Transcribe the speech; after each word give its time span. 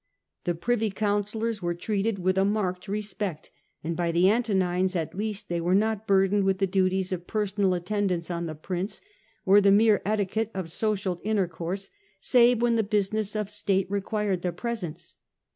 The 0.45 0.55
Privy 0.55 0.89
Councillors 0.89 1.61
were 1.61 1.75
treated 1.75 2.17
with 2.17 2.35
a 2.35 2.43
marked 2.43 2.87
respect, 2.87 3.51
and 3.83 3.95
by 3.95 4.11
the 4.11 4.31
Antonines 4.31 4.95
at 4.95 5.13
least 5.13 5.47
they 5.47 5.61
were 5.61 5.75
not 5.75 6.07
burdened 6.07 6.43
with 6.43 6.57
the 6.57 6.65
duties 6.65 7.11
of 7.11 7.27
personal 7.27 7.75
at 7.75 7.85
tendance 7.85 8.31
on 8.31 8.47
the 8.47 8.55
prince, 8.55 9.01
or 9.45 9.61
the 9.61 9.69
mere 9.69 10.01
etiquette 10.03 10.49
of 10.55 10.71
social 10.71 11.21
intercourse, 11.23 11.91
save 12.19 12.63
when 12.63 12.77
the 12.77 12.83
business 12.83 13.35
of 13.35 13.51
state 13.51 13.91
required 13.91 14.41
their 14.41 14.51
presence. 14.51 15.17